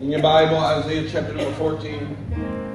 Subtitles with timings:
[0.00, 2.67] In your Bible, Isaiah chapter number 14.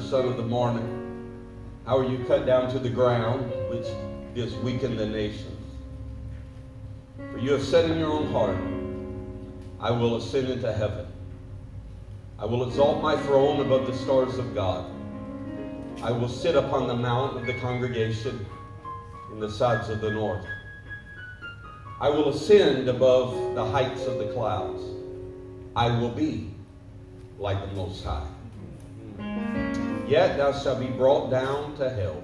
[0.00, 0.96] Son of the morning?
[1.86, 3.86] How are you cut down to the ground, which
[4.34, 5.74] is weakened the nations?
[7.32, 8.56] For you have said in your own heart,
[9.78, 11.06] I will ascend into heaven.
[12.38, 14.90] I will exalt my throne above the stars of God.
[16.02, 18.46] I will sit upon the mount of the congregation
[19.32, 20.44] in the sides of the north.
[22.00, 24.82] I will ascend above the heights of the clouds.
[25.76, 26.50] I will be
[27.38, 28.26] like the Most High.
[30.10, 32.20] Yet thou shalt be brought down to hell,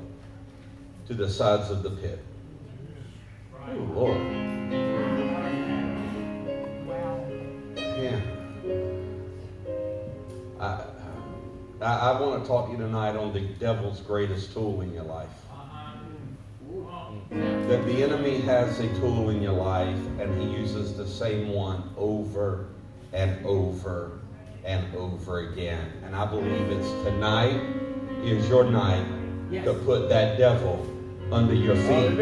[1.07, 2.19] to the sides of the pit.
[3.65, 4.17] Oh, Lord.
[8.03, 8.21] Yeah.
[10.59, 10.85] I,
[11.81, 15.05] I, I want to talk to you tonight on the devil's greatest tool in your
[15.05, 15.31] life.
[17.31, 21.89] That the enemy has a tool in your life and he uses the same one
[21.97, 22.67] over
[23.13, 24.19] and over
[24.67, 25.93] and over again.
[26.05, 27.61] And I believe it's tonight
[28.25, 29.07] is your night
[29.65, 30.85] to put that devil
[31.31, 32.19] under your feet.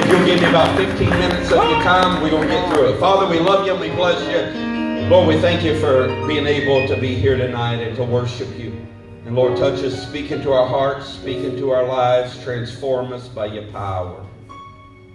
[0.00, 2.94] If you'll give me about 15 minutes of your time, we're going to get through
[2.94, 2.98] it.
[2.98, 5.08] Father, we love you and we bless you.
[5.10, 8.72] Lord, we thank you for being able to be here tonight and to worship you.
[9.26, 13.46] And Lord, touch us, speak into our hearts, speak into our lives, transform us by
[13.46, 14.24] your power.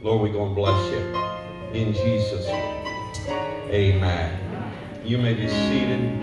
[0.04, 1.33] Lord, we're going to bless you.
[1.74, 2.86] In Jesus' name.
[3.72, 4.40] Amen.
[5.04, 6.22] You may be seated.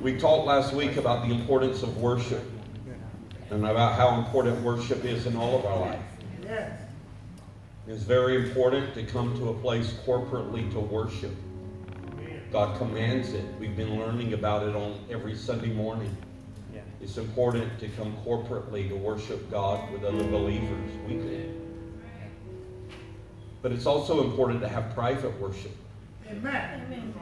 [0.00, 2.42] We talked last week about the importance of worship
[3.50, 6.00] and about how important worship is in all of our life.
[7.86, 11.36] It's very important to come to a place corporately to worship.
[12.50, 13.44] God commands it.
[13.60, 16.16] We've been learning about it on every Sunday morning.
[17.02, 21.65] It's important to come corporately to worship God with other believers We weekly.
[23.66, 25.72] But it's also important to have private worship.
[26.30, 27.12] Amen.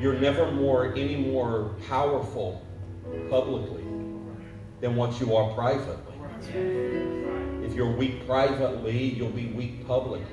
[0.00, 2.64] You're never more any more powerful
[3.28, 3.82] publicly
[4.80, 6.14] than what you are privately.
[7.64, 10.24] If you're weak privately, you'll be weak publicly.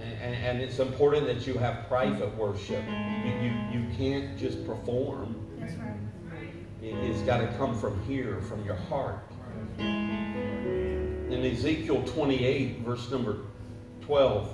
[0.00, 2.82] And, and it's important that you have private worship.
[3.26, 5.36] You, you, you can't just perform.
[6.80, 9.18] It, it's got to come from here, from your heart.
[11.38, 13.36] In Ezekiel 28, verse number
[14.00, 14.52] 12,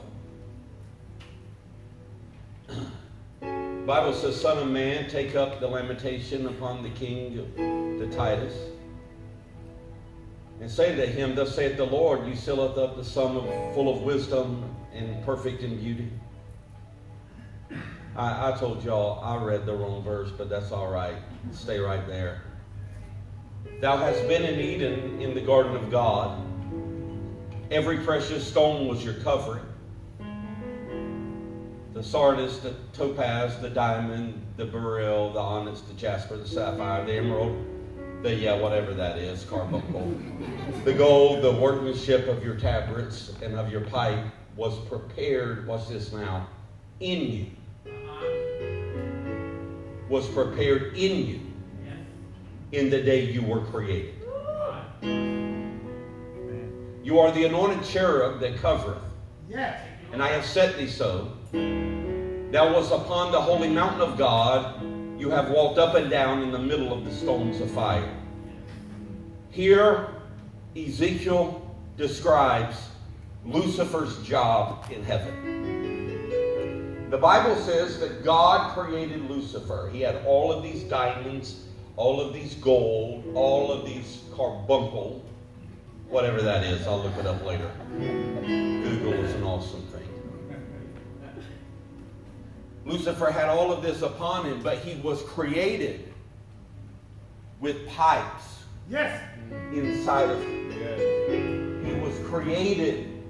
[3.86, 7.56] Bible says, Son of man, take up the lamentation upon the king of
[7.98, 8.52] the Tyrus.
[10.60, 13.90] And say to him, Thus saith the Lord, you sealeth up the sum of, full
[13.90, 16.10] of wisdom and perfect in beauty.
[18.14, 21.16] I, I told y'all I read the wrong verse, but that's all right.
[21.50, 22.42] Stay right there.
[23.80, 26.50] Thou hast been in Eden in the garden of God.
[27.70, 29.64] Every precious stone was your covering
[31.94, 37.12] the sardius, the topaz, the diamond, the beryl, the onyx, the jasper, the sapphire, the
[37.12, 37.56] emerald,
[38.22, 40.12] the yeah, whatever that is, carbuncle.
[40.84, 44.18] the gold, the workmanship of your tabrets and of your pipe
[44.56, 46.48] was prepared, what's this now?
[46.98, 47.46] In you.
[50.08, 51.40] Was prepared in you
[52.72, 54.14] in the day you were created.
[57.04, 59.02] You are the anointed cherub that covereth.
[59.46, 59.78] Yes.
[60.10, 61.32] And I have set thee so.
[61.52, 64.82] Thou was upon the holy mountain of God.
[65.20, 68.10] You have walked up and down in the middle of the stones of fire.
[69.50, 70.14] Here,
[70.74, 72.88] Ezekiel describes
[73.44, 77.10] Lucifer's job in heaven.
[77.10, 79.90] The Bible says that God created Lucifer.
[79.92, 81.66] He had all of these diamonds,
[81.96, 85.22] all of these gold, all of these carbuncle.
[86.08, 87.70] Whatever that is, I'll look it up later.
[87.98, 90.08] Google is an awesome thing.
[92.84, 96.12] Lucifer had all of this upon him, but he was created
[97.60, 99.22] with pipes Yes.
[99.72, 101.82] inside of him.
[101.84, 103.22] He was created,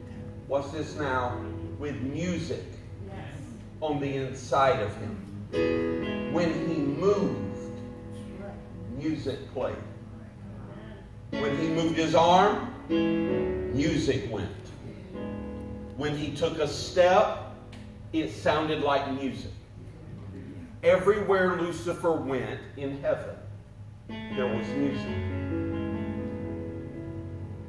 [0.49, 1.41] what's this now,
[1.79, 2.65] with music
[3.07, 3.17] yes.
[3.81, 6.33] on the inside of him.
[6.33, 7.71] When he moved,
[8.99, 9.77] music played.
[11.41, 14.49] When he moved his arm, music went.
[15.97, 17.55] When he took a step,
[18.13, 19.51] it sounded like music.
[20.83, 23.37] Everywhere Lucifer went in heaven,
[24.09, 25.07] there was music.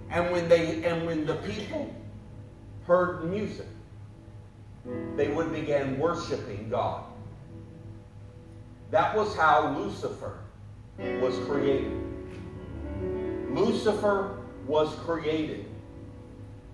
[0.09, 1.93] And when they and when the people
[2.85, 3.67] heard music,
[5.15, 7.03] they would begin worshiping God.
[8.91, 10.37] That was how Lucifer
[10.97, 12.01] was created.
[13.55, 14.37] Lucifer
[14.67, 15.65] was created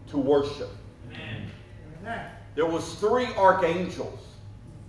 [0.07, 0.69] to worship.
[1.11, 1.51] Amen.
[2.55, 4.19] There was three archangels.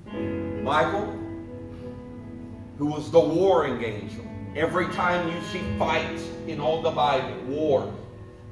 [0.06, 1.19] Michael,
[2.79, 4.25] who was the warring angel.
[4.56, 7.94] Every time you see fights in all the Bible, war,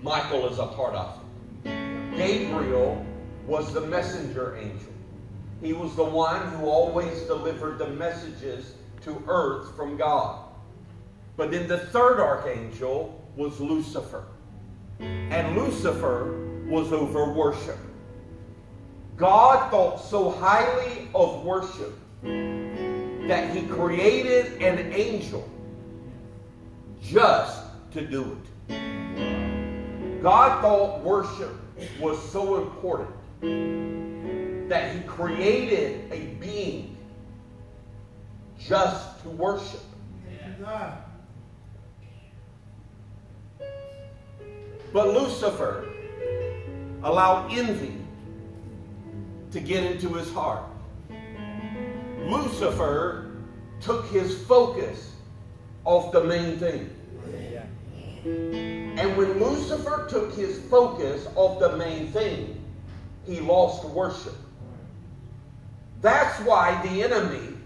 [0.03, 1.21] Michael is a part of
[1.65, 2.17] it.
[2.17, 3.05] Gabriel
[3.47, 4.93] was the messenger angel.
[5.61, 10.45] He was the one who always delivered the messages to earth from God.
[11.37, 14.25] But then the third archangel was Lucifer.
[14.99, 17.79] And Lucifer was over worship.
[19.17, 25.49] God thought so highly of worship that he created an angel
[27.03, 27.63] just
[27.93, 28.37] to do
[28.69, 30.23] it.
[30.23, 31.55] God thought worship
[32.01, 33.11] was so important
[34.69, 36.97] that he created a being
[38.59, 39.81] just to worship.
[40.61, 41.10] God.
[44.93, 45.89] But Lucifer
[47.03, 47.97] allowed envy
[49.53, 50.65] to get into his heart.
[52.27, 53.37] Lucifer
[53.81, 55.13] took his focus
[55.85, 56.91] off the main thing.
[58.25, 62.63] And when Lucifer took his focus off the main thing,
[63.27, 64.35] he lost worship.
[66.03, 67.57] That's why the enemy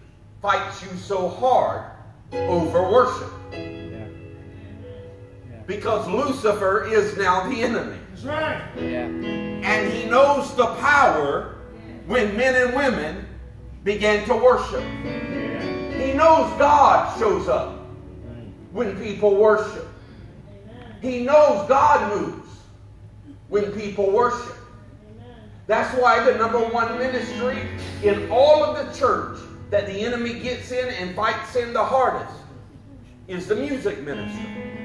[0.43, 1.85] fights you so hard
[2.32, 3.31] over worship.
[5.66, 7.96] Because Lucifer is now the enemy.
[8.11, 8.62] That's right.
[8.76, 9.06] Yeah.
[9.06, 11.56] And he knows the power
[12.06, 13.26] when men and women
[13.82, 14.82] begin to worship.
[15.94, 17.81] He knows God shows up
[18.72, 19.88] when people worship.
[21.00, 22.49] He knows God moves
[23.49, 24.56] when people worship.
[25.66, 27.58] That's why the number one ministry
[28.02, 29.38] in all of the church
[29.70, 32.34] that the enemy gets in and fights in the hardest
[33.28, 34.83] is the music ministry.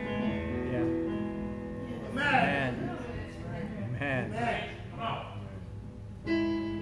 [2.22, 2.98] Amen.
[3.96, 4.34] Amen.
[4.34, 4.70] Amen.
[4.92, 5.26] Come on.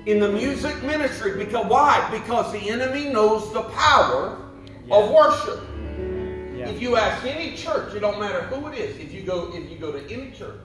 [0.07, 1.37] in the music ministry.
[1.37, 2.07] Because why?
[2.11, 4.41] Because the enemy knows the power
[4.89, 5.61] of worship.
[6.55, 6.69] Yeah.
[6.69, 8.97] If you ask any church, it don't matter who it is.
[8.97, 10.59] If you go, if you go to any church,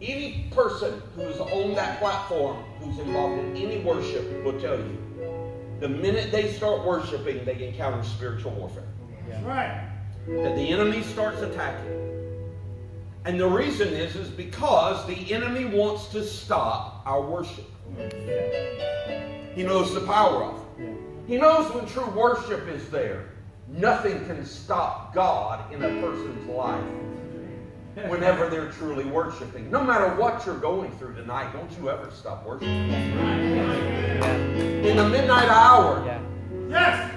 [0.00, 4.98] any person who's on that platform who's involved in any worship will tell you,
[5.80, 8.84] the minute they start worshiping, they encounter spiritual warfare.
[9.28, 9.88] That's right.
[10.26, 12.12] That the enemy starts attacking.
[13.24, 17.66] And the reason is, is because the enemy wants to stop our worship.
[19.54, 20.88] He knows the power of it.
[21.26, 23.28] He knows when true worship is there,
[23.68, 26.84] nothing can stop God in a person's life
[28.08, 29.70] whenever they're truly worshiping.
[29.70, 32.90] No matter what you're going through tonight, don't you ever stop worshiping.
[34.84, 36.02] In the midnight hour,
[36.68, 37.10] Yes.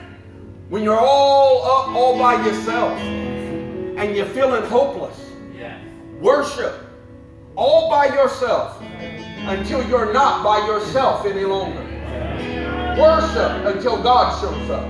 [0.69, 5.04] when you're all up all by yourself and you're feeling hopeless,
[6.19, 6.73] worship
[7.55, 8.81] all by yourself
[9.47, 11.81] until you're not by yourself any longer.
[12.99, 14.85] Worship until God shows up.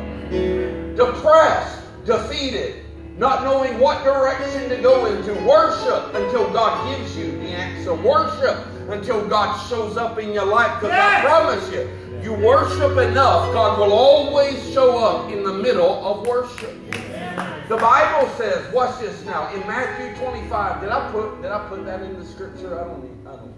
[0.96, 2.86] Depressed, defeated,
[3.18, 5.34] not knowing what direction to go into.
[5.46, 7.94] Worship until God gives you the answer.
[7.94, 8.58] Worship
[8.90, 10.80] until God shows up in your life.
[10.80, 11.90] Because I promise you,
[12.22, 16.74] you worship enough, God will always show up in the middle of worship.
[17.68, 21.84] The Bible says, watch this now, in Matthew 25, did I put did I put
[21.86, 22.80] that in the scripture?
[22.80, 23.54] I don't need, I don't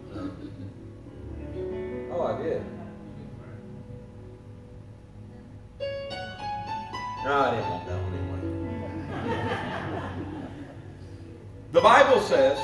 [2.14, 2.64] Oh, I did.
[7.26, 9.58] No, I didn't want that one anyway.
[11.74, 12.58] The Bible says,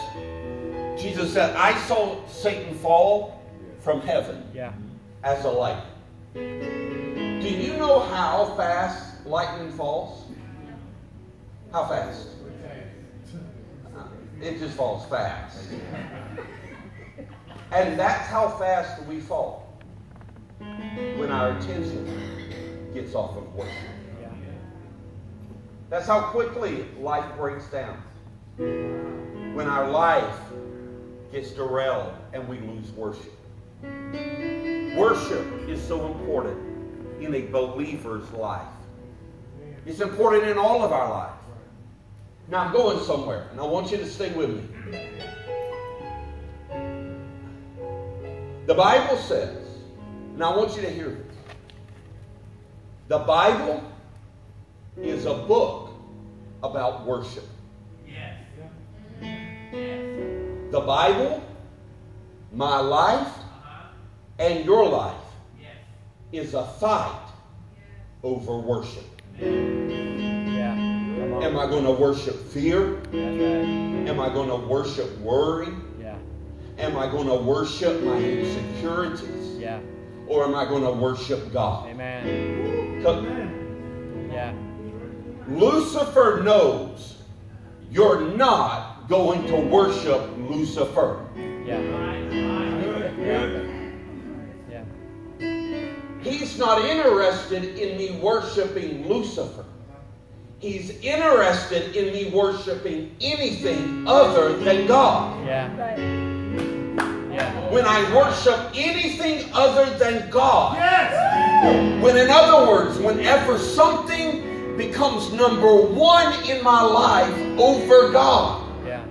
[1.00, 3.42] Jesus said, I saw Satan fall
[3.82, 4.72] from heaven Yeah.
[5.24, 5.84] as a light.
[6.34, 6.40] Do
[7.50, 10.23] you know how fast lightning falls?
[11.74, 12.28] How fast?
[14.40, 15.58] It just falls fast.
[17.72, 19.74] And that's how fast we fall
[20.60, 23.74] when our attention gets off of worship.
[25.90, 27.98] That's how quickly life breaks down.
[28.58, 30.40] When our life
[31.32, 33.34] gets derailed and we lose worship.
[34.96, 36.56] Worship is so important
[37.20, 38.62] in a believer's life.
[39.88, 41.43] It's important in all of our lives.
[42.48, 44.64] Now I'm going somewhere, and I want you to stay with me.
[48.66, 49.58] The Bible says,
[50.34, 51.36] and I want you to hear this.
[53.08, 53.84] The Bible
[54.98, 55.92] is a book
[56.64, 57.44] about worship.
[58.08, 58.38] Yes.
[60.72, 61.44] The Bible,
[62.54, 63.28] my life,
[64.40, 65.16] and your life
[65.62, 65.76] Yes.
[66.32, 67.28] is a fight
[68.24, 69.04] over worship.
[69.40, 70.33] Yeah.
[71.42, 73.02] Am I going to worship fear?
[73.14, 75.74] Am I going to worship worry?
[76.78, 79.58] Am I going to worship my insecurities?
[79.58, 79.80] Yeah.
[80.28, 81.90] Or am I going to worship God?
[81.90, 83.02] Amen.
[84.32, 84.54] Yeah.
[85.48, 87.18] Lucifer knows
[87.92, 91.26] you're not going to worship Lucifer.
[91.66, 91.80] Yeah.
[94.70, 94.84] Yeah.
[96.22, 99.66] He's not interested in me worshiping Lucifer.
[100.64, 105.46] He's interested in me worshiping anything other than God.
[105.46, 105.68] Yeah.
[107.30, 107.70] Yeah.
[107.70, 112.02] When I worship anything other than God, Yes.
[112.02, 119.02] when in other words, whenever something becomes number one in my life over God, Yeah.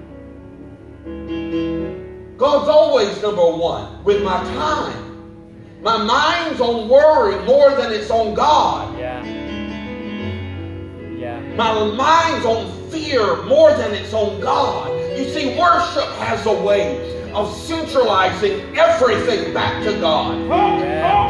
[2.39, 5.83] God's always number one with my time.
[5.83, 8.99] My mind's on worry more than it's on God.
[8.99, 9.42] Yeah.
[11.57, 14.91] My mind's on fear more than it's on God.
[15.19, 20.49] You see, worship has a way of centralizing everything back to God.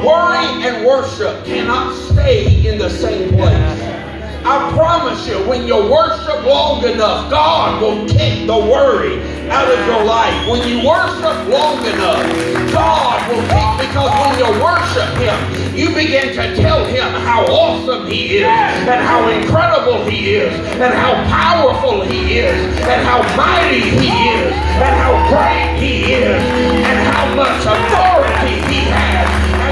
[0.05, 4.02] Worry and worship cannot stay in the same place.
[4.45, 9.87] I promise you, when you worship long enough, God will take the worry out of
[9.87, 10.49] your life.
[10.51, 12.27] When you worship long enough,
[12.73, 15.39] God will take, because when you worship Him,
[15.79, 20.93] you begin to tell Him how awesome He is, and how incredible He is, and
[20.93, 27.15] how powerful He is, and how mighty He is, and how great He is, and
[27.15, 28.62] how much authority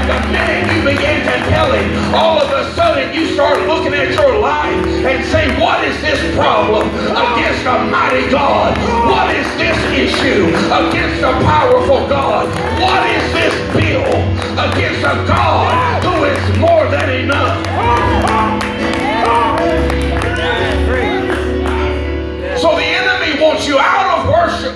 [0.01, 4.11] The minute you begin to tell him, all of a sudden you start looking at
[4.13, 4.73] your life
[5.05, 8.75] and say, What is this problem against a mighty God?
[9.05, 12.49] What is this issue against a powerful God?
[12.81, 14.09] What is this bill
[14.57, 17.61] against a God who is more than enough?
[22.59, 24.75] So the enemy wants you out of worship.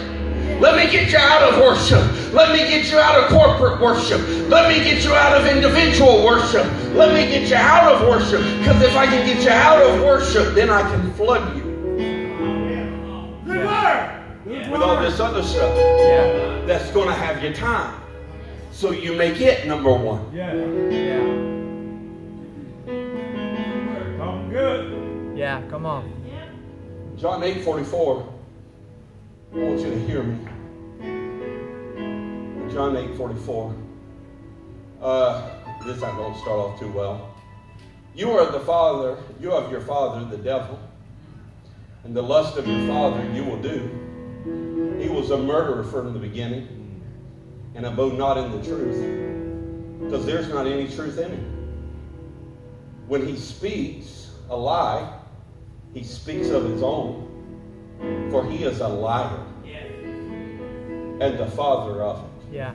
[0.61, 2.24] Let me get you out of worship.
[2.35, 4.19] Let me get you out of corporate worship.
[4.49, 6.65] Let me get you out of individual worship.
[6.93, 8.41] Let me get you out of worship.
[8.59, 11.63] Because if I can get you out of worship, then I can flood you
[13.45, 14.69] Good word.
[14.69, 16.65] With all this other stuff Yeah.
[16.65, 18.01] that's going to have your time.
[18.73, 20.29] So you make it number one.
[20.33, 20.53] Yeah.
[20.53, 21.19] Yeah.
[24.17, 25.37] Talking good.
[25.37, 25.61] Yeah.
[25.69, 26.11] Come on.
[27.15, 28.33] John 8 44.
[29.53, 30.37] I want you to hear me.
[32.75, 33.73] John 8 44.
[35.01, 35.49] Uh,
[35.85, 37.33] this I don't start off too well.
[38.13, 40.77] You are the father, you have your father, the devil,
[42.03, 44.97] and the lust of your father you will do.
[44.99, 47.01] He was a murderer from the beginning
[47.75, 51.79] and abode not in the truth, because there's not any truth in him.
[53.07, 55.17] When he speaks a lie,
[55.93, 59.45] he speaks of his own, for he is a liar
[61.21, 62.34] and the father of it.
[62.51, 62.73] Yeah.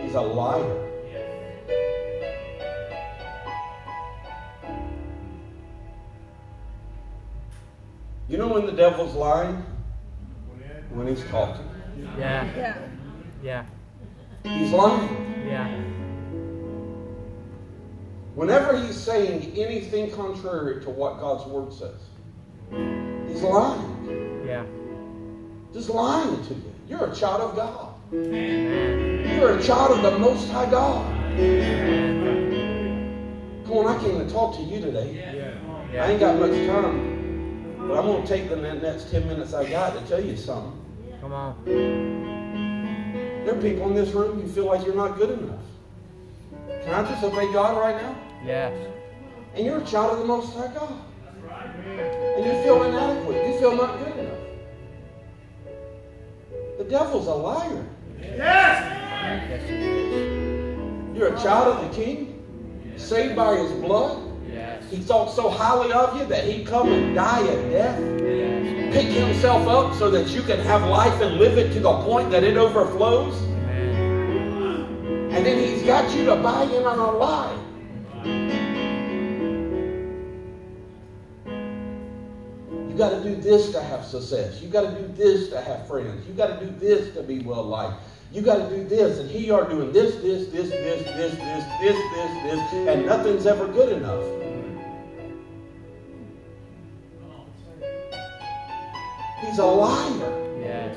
[0.00, 0.84] He's a liar.
[8.28, 9.64] You know when the devil's lying?
[10.90, 11.66] When he's talking.
[12.18, 12.44] Yeah.
[12.56, 12.78] Yeah.
[13.42, 13.64] Yeah.
[14.44, 15.44] He's lying.
[15.46, 15.66] Yeah.
[18.34, 22.00] Whenever he's saying anything contrary to what God's word says,
[23.28, 24.27] he's lying.
[25.68, 25.74] Yeah.
[25.74, 26.72] Just lying to you.
[26.88, 27.94] You're a child of God.
[28.12, 31.14] You're a child of the Most High God.
[33.66, 35.54] Come on, I came to talk to you today.
[35.98, 39.68] I ain't got much time, but I'm going to take the next 10 minutes I
[39.68, 40.72] got to tell you something.
[41.20, 41.54] Come on.
[41.64, 45.60] There are people in this room you feel like you're not good enough.
[46.82, 48.16] Can I just obey God right now?
[48.44, 48.72] Yes.
[49.54, 50.92] And you're a child of the Most High God.
[52.36, 53.46] And you feel inadequate.
[53.46, 54.07] You feel not good enough.
[56.78, 57.84] The devil's a liar.
[58.20, 58.84] Yes.
[61.12, 64.22] You're a child of the king, saved by his blood.
[64.88, 67.98] He thought so highly of you that he'd come and die a death.
[68.92, 72.30] Pick himself up so that you can have life and live it to the point
[72.30, 73.34] that it overflows.
[75.32, 77.58] And then he's got you to buy in on a lie.
[82.98, 84.60] Got to do this to have success.
[84.60, 86.26] You got to do this to have friends.
[86.26, 88.02] You got to do this to be well liked.
[88.32, 91.34] You got to do this, and here you are doing this, this, this, this, this,
[91.34, 91.34] this,
[91.80, 91.96] this,
[92.42, 94.22] this, this, and nothing's ever good enough.
[99.40, 100.60] He's a liar.
[100.60, 100.96] Yes.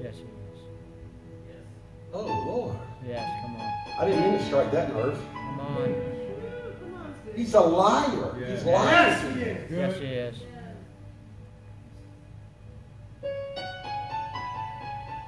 [0.00, 0.60] Yes, he is.
[2.12, 3.72] Oh Lord, Yes, come on.
[3.98, 5.18] I didn't mean to strike that nerve.
[5.32, 5.94] Come on.
[7.34, 8.34] He's a liar.
[8.46, 9.56] He's lying to you.
[9.70, 10.36] Yes, he is.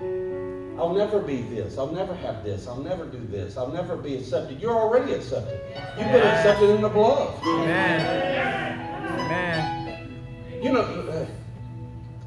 [0.00, 1.76] I'll never be this.
[1.76, 2.66] I'll never have this.
[2.66, 3.56] I'll never do this.
[3.58, 4.60] I'll never be accepted.
[4.60, 5.60] You're already accepted.
[5.98, 7.34] You've been accepted in the blood.
[7.44, 9.20] Amen.
[9.20, 10.20] Amen.
[10.62, 11.26] You know, uh,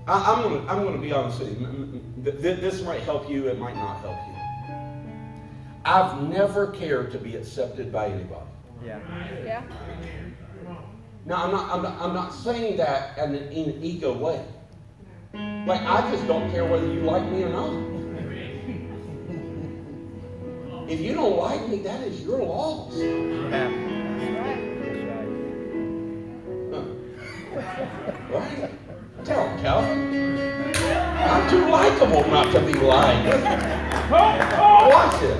[0.08, 1.65] I, I'm gonna I'm gonna be honest with you.
[1.65, 3.48] M- m- th- th- This might help you.
[3.48, 4.34] It might not help you.
[5.86, 8.46] I've never cared to be accepted by anybody.
[8.86, 9.00] Yeah.
[9.44, 9.63] Yeah.
[11.25, 14.44] Now I'm not I'm not, I'm not saying that in an ego way.
[15.34, 17.74] Like I just don't care whether you like me or not.
[20.88, 22.94] If you don't like me, that is your loss.
[28.30, 28.70] Right.
[29.24, 30.38] Tell him, Calvin.
[30.86, 33.25] I'm too likable not to be liked.
[34.12, 35.40] Watch this.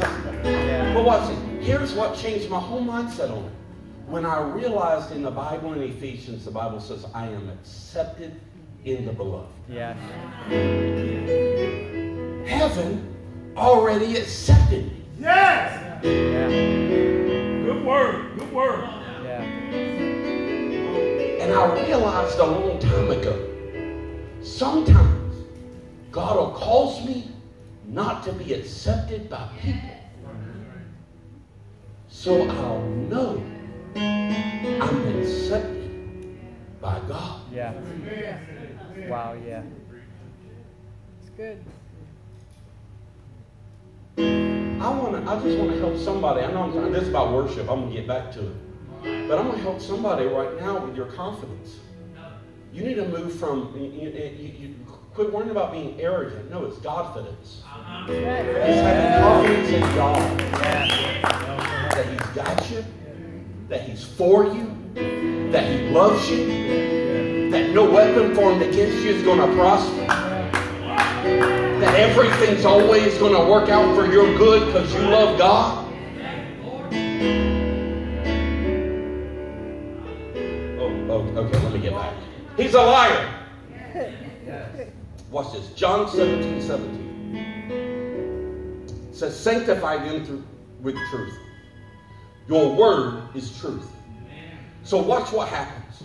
[0.94, 1.40] But watch this.
[1.68, 3.52] Here's what changed my whole mindset on it.
[4.08, 8.40] When I realized in the Bible in Ephesians, the Bible says, I am accepted
[8.86, 9.48] in the beloved.
[9.70, 9.98] Yes.
[12.48, 13.16] Heaven
[13.56, 15.06] already accepted me.
[15.20, 16.04] Yes.
[16.04, 16.48] Yeah.
[16.50, 18.38] Good word.
[18.38, 18.84] Good word.
[19.24, 19.42] Yeah.
[21.42, 23.50] And I realized a long time ago,
[24.42, 25.36] sometimes
[26.12, 27.32] God will cause me
[27.88, 29.90] not to be accepted by people.
[32.10, 33.44] So I'll know
[33.96, 36.38] I'm accepted
[36.82, 37.42] by God.
[37.52, 37.74] Yeah.
[38.98, 39.64] Wow, yeah.
[41.22, 41.64] It's good.
[44.18, 45.32] I want to.
[45.32, 46.42] I just want to help somebody.
[46.42, 47.70] I know I'm, this is about worship.
[47.70, 51.08] I'm gonna get back to it, but I'm gonna help somebody right now with your
[51.08, 51.80] confidence.
[52.72, 53.74] You need to move from.
[53.76, 54.76] You, you, you, you
[55.14, 56.52] quit worrying about being arrogant.
[56.52, 57.64] No, it's Godfidence.
[58.08, 58.10] Right.
[58.10, 60.40] It's having confidence in God
[61.92, 62.86] that He's got you,
[63.70, 67.03] that He's for you, that He loves you,
[67.54, 70.08] that no weapon formed against you is going to prosper,
[71.80, 75.88] that everything's always going to work out for your good because you love God.
[80.80, 82.16] Oh, oh, okay, let me get back.
[82.58, 83.30] He's a liar.
[85.30, 85.74] Watch this.
[85.76, 87.36] John 17, 17.
[89.12, 90.44] It says, sanctify them through
[90.82, 91.38] with truth.
[92.48, 93.92] Your word is truth.
[94.82, 96.04] So watch what happens.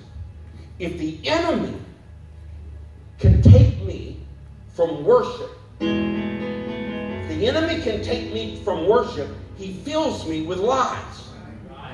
[0.78, 1.76] If the enemy
[3.18, 4.20] can take me
[4.74, 11.30] from worship, if the enemy can take me from worship, he fills me with lies.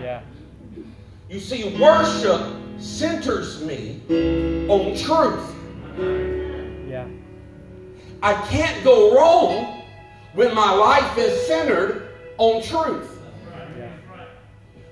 [0.00, 0.20] Yeah.
[1.30, 2.42] You see, worship
[2.78, 4.02] centers me
[4.68, 5.54] on truth.
[6.90, 7.08] Yeah.
[8.22, 9.82] I can't go wrong
[10.34, 13.18] when my life is centered on truth.
[13.78, 13.90] Yeah.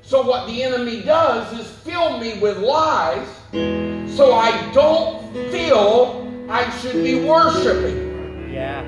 [0.00, 6.70] So, what the enemy does is fill me with lies so I don't feel I
[6.78, 8.50] should be worshiping.
[8.50, 8.80] Yeah.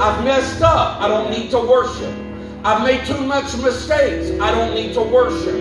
[0.00, 1.00] I've messed up.
[1.00, 2.14] I don't need to worship.
[2.64, 4.30] I've made too much mistakes.
[4.40, 5.54] I don't need to worship.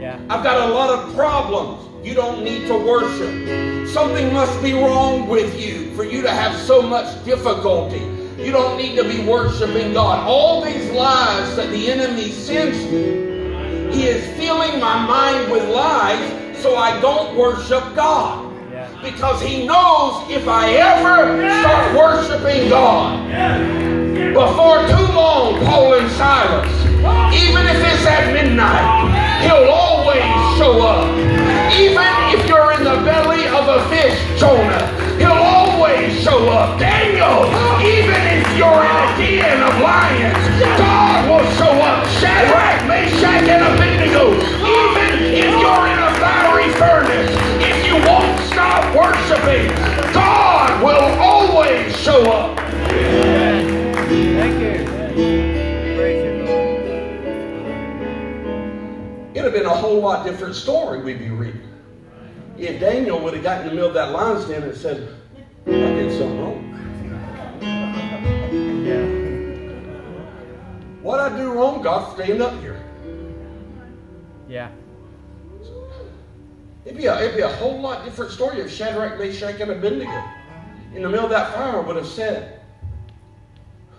[0.00, 0.18] Yeah.
[0.28, 1.84] I've got a lot of problems.
[2.04, 3.88] You don't need to worship.
[3.88, 8.00] Something must be wrong with you for you to have so much difficulty.
[8.36, 10.26] You don't need to be worshiping God.
[10.26, 16.37] All these lies that the enemy sends me, he is filling my mind with lies
[16.60, 18.46] so I don't worship God.
[19.02, 23.26] Because he knows if I ever start worshiping God,
[24.34, 26.68] before too long, Paul and Silas,
[27.34, 30.26] even if it's at midnight, he'll always
[30.58, 31.06] show up.
[31.78, 34.82] Even if you're in the belly of a fish, Jonah,
[35.18, 36.78] he'll always show up.
[36.78, 37.46] Daniel,
[37.86, 40.42] even if you're in a den of lions,
[40.78, 42.06] God will show up.
[42.18, 47.30] Shadrach, Meshach, and Abednego, even if you're in a fiery furnace,
[47.62, 47.96] if you
[49.48, 49.68] me,
[50.12, 52.58] God will always show up.
[52.58, 54.84] Thank you.
[55.96, 56.82] Praise you, Lord.
[59.34, 61.62] It'd have been a whole lot different story we'd be reading.
[62.58, 65.08] If Daniel would have gotten in the middle of that lion's den and said,
[65.66, 66.62] I did something wrong.
[68.84, 69.06] Yeah.
[71.00, 72.76] What I do wrong, God, stand up here.
[74.46, 74.68] Yeah.
[76.88, 80.24] It'd be, a, it'd be a whole lot different story if Shadrach, Meshach, and Abednego
[80.94, 82.62] in the middle of that fire would have said,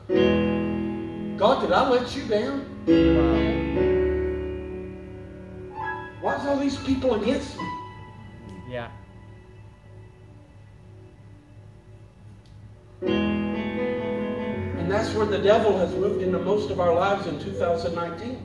[0.07, 2.65] God, did I let you down?
[6.23, 6.39] Wow.
[6.41, 7.63] is all these people against me?
[8.71, 8.89] Yeah.
[13.03, 18.43] And that's where the devil has moved into most of our lives in 2019.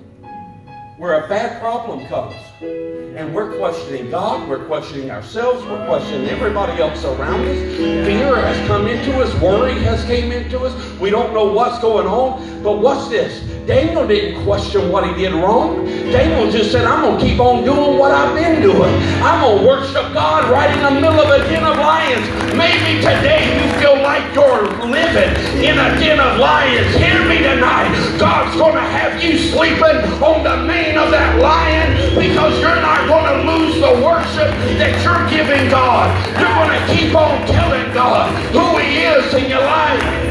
[0.97, 2.37] Where a bad problem comes.
[2.63, 7.77] And we're questioning God, we're questioning ourselves, we're questioning everybody else around us.
[8.07, 11.01] Fear has come into us, worry has came into us.
[11.01, 12.63] We don't know what's going on.
[12.63, 13.43] But what's this?
[13.67, 15.87] Daniel didn't question what he did wrong.
[16.13, 18.93] Daniel just said, I'm going to keep on doing what I've been doing.
[19.25, 22.29] I'm going to worship God right in the middle of a den of lions.
[22.53, 25.33] Maybe today you feel like you're living
[25.65, 26.95] in a den of lions.
[26.97, 27.89] Hear me tonight.
[28.19, 33.09] God's going to have you sleeping on the mane of that lion because you're not
[33.09, 36.13] going to lose the worship that you're giving God.
[36.37, 40.24] You're going to keep on telling God who He is in your life.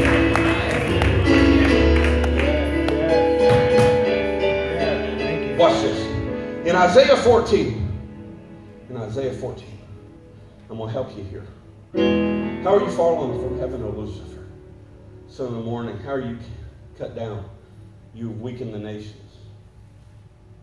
[5.58, 6.66] Watch this.
[6.66, 9.78] In Isaiah 14, in Isaiah 14,
[10.68, 11.44] I'm going to help you here.
[12.64, 14.46] How are you fallen from heaven, O Lucifer?
[15.28, 16.38] Son of the morning, how are you
[16.98, 17.48] cut down?
[18.14, 19.14] You've weakened the nations.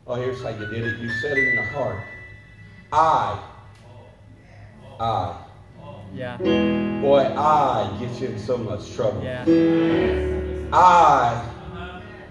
[0.07, 0.99] Oh, here's how you did it.
[0.99, 2.03] You said it in your heart,
[2.91, 3.41] I,
[4.99, 5.45] I.
[6.13, 6.35] Yeah.
[7.01, 9.23] Boy, I get you in so much trouble.
[9.23, 9.45] Yeah.
[10.73, 11.45] I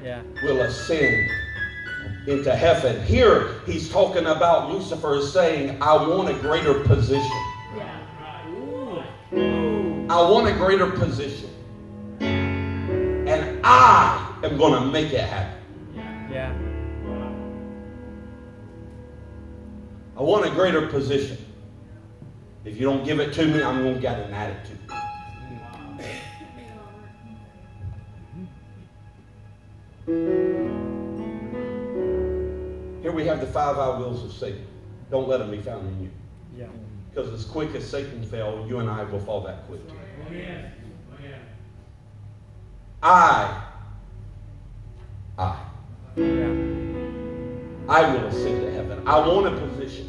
[0.04, 0.22] Yeah.
[0.42, 1.30] will ascend
[2.30, 3.04] into heaven.
[3.04, 7.30] Here, he's talking about Lucifer is saying, I want a greater position.
[10.10, 11.50] I want a greater position.
[12.20, 15.62] And I am going to make it happen.
[15.94, 16.56] Yeah.
[20.16, 21.38] I want a greater position.
[22.64, 24.78] If you don't give it to me, I'm going to get an attitude.
[33.10, 34.64] Here we have the five I wills of Satan.
[35.10, 36.10] Don't let them be found in you.
[36.56, 36.66] Yeah.
[37.12, 39.96] Because as quick as Satan fell, you and I will fall that quick too.
[43.02, 43.64] I,
[45.36, 45.58] I,
[46.14, 46.54] Yeah.
[47.88, 49.02] I will ascend to heaven.
[49.08, 50.06] I want a position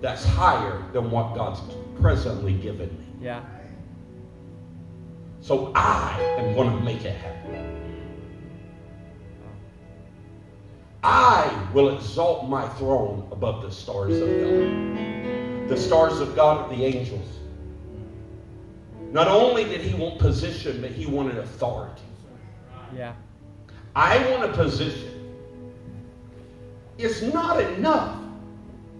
[0.00, 1.60] that's higher than what God's
[2.00, 3.26] presently given me.
[3.26, 3.44] Yeah.
[5.42, 7.77] So I am going to make it happen.
[11.02, 15.68] I will exalt my throne above the stars of God.
[15.68, 17.28] The stars of God are the angels.
[19.12, 22.02] Not only did he want position, but he wanted authority.
[22.94, 23.14] Yeah.
[23.94, 25.34] I want a position.
[26.98, 28.20] It's not enough.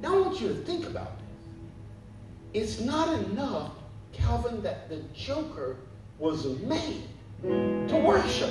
[0.01, 2.63] Now I want you to think about this.
[2.63, 3.73] It's not enough,
[4.13, 5.77] Calvin, that the Joker
[6.19, 7.03] was made
[7.43, 8.51] to worship.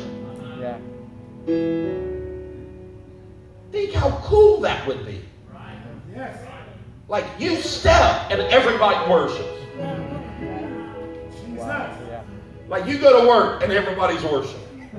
[0.59, 0.77] Yeah.
[3.71, 5.21] Think how cool that would be.
[6.13, 6.37] Yes.
[7.07, 9.47] Like you step and everybody worships.
[11.55, 12.23] Yeah.
[12.67, 14.89] Like you go to work and everybody's worshiping.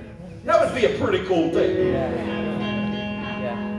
[0.45, 1.89] That would be a pretty cool thing.
[1.89, 2.15] Yeah.
[3.41, 3.75] Yeah.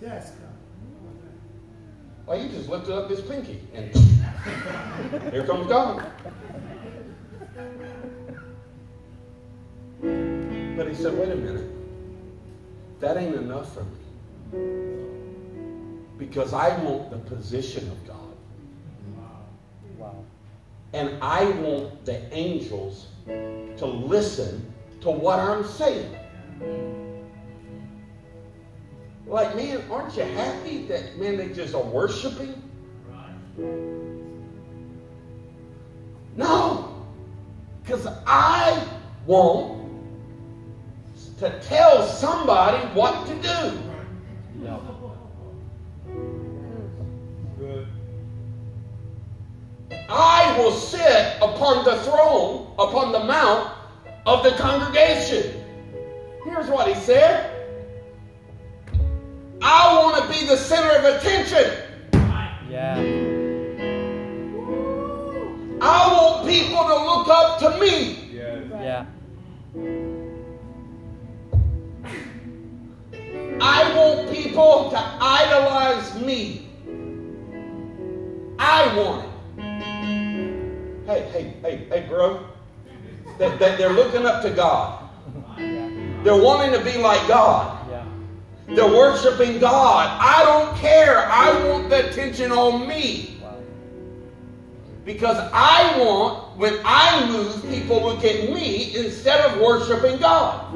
[0.00, 0.32] Yes,
[2.26, 3.94] Well, you just lifted up his pinky and
[5.32, 6.04] here comes God.
[10.76, 11.81] But he said, wait a minute.
[13.02, 13.98] That ain't enough for me.
[16.18, 18.36] Because I want the position of God.
[19.98, 20.24] Wow.
[20.92, 26.14] And I want the angels to listen to what I'm saying.
[29.26, 32.54] Like, man, aren't you happy that, man, they just are worshiping?
[36.36, 37.04] No.
[37.82, 38.86] Because I
[39.26, 39.81] want
[41.42, 43.82] to tell somebody what to do.
[44.62, 44.78] Yeah.
[47.58, 47.88] Good.
[50.08, 53.72] I will sit upon the throne, upon the mount
[54.24, 55.64] of the congregation.
[56.44, 57.50] Here's what he said
[59.60, 61.72] I want to be the center of attention.
[62.70, 62.98] Yeah.
[65.80, 68.30] I want people to look up to me.
[68.32, 68.64] Yes.
[68.70, 69.06] Yeah.
[73.64, 76.68] I want people to idolize me.
[78.58, 79.32] I want it.
[81.06, 82.44] Hey, hey, hey, hey, bro.
[83.38, 85.08] They, they, they're looking up to God.
[85.56, 87.78] They're wanting to be like God.
[88.68, 90.08] They're worshiping God.
[90.20, 91.18] I don't care.
[91.30, 93.40] I want the attention on me.
[95.04, 100.72] Because I want, when I move, people look at me instead of worshiping God.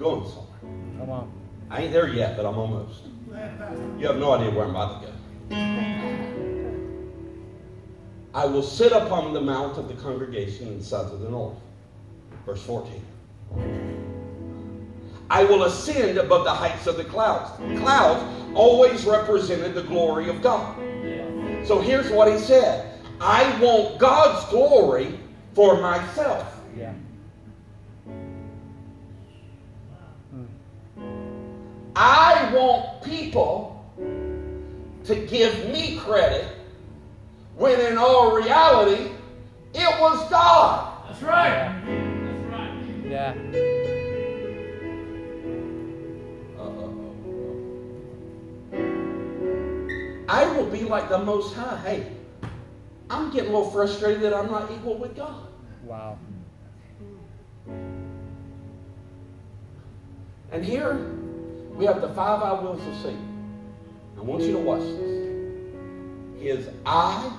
[0.00, 0.46] Going somewhere.
[0.98, 1.32] Come on.
[1.68, 3.02] I ain't there yet, but I'm almost.
[3.28, 3.96] Go ahead, Pastor.
[3.98, 5.12] You have no idea where I'm about to go.
[8.34, 11.58] I will sit upon the mount of the congregation in the south of the north.
[12.46, 13.04] Verse 14.
[15.28, 17.50] I will ascend above the heights of the clouds.
[17.78, 20.76] Clouds always represented the glory of God.
[21.64, 25.18] So here's what he said I want God's glory
[25.54, 26.60] for myself.
[26.76, 26.94] Yeah.
[32.02, 33.84] I want people
[35.04, 36.46] to give me credit
[37.56, 39.10] when in all reality
[39.74, 40.94] it was God.
[41.06, 41.82] That's right.
[41.84, 42.72] That's right.
[43.06, 43.34] Yeah.
[50.26, 51.76] I will be like the Most High.
[51.84, 52.12] Hey,
[53.10, 55.48] I'm getting a little frustrated that I'm not equal with God.
[55.84, 56.18] Wow.
[60.50, 61.19] And here
[61.80, 63.26] we have the five I wills of Satan.
[64.18, 66.42] I want you to watch this.
[66.42, 67.34] His eye